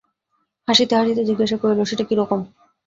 হাসিতে 0.67 0.93
হাসিতে 0.95 1.21
জিজ্ঞাসা 1.29 1.57
করিল, 1.61 1.79
সেটা 1.83 2.03
কিরকম? 2.09 2.39